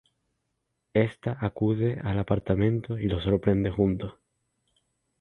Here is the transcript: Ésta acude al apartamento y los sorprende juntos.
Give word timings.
Ésta 0.95 1.37
acude 1.39 2.01
al 2.03 2.17
apartamento 2.17 2.97
y 2.97 3.03
los 3.05 3.21
sorprende 3.23 3.69
juntos. 3.69 4.15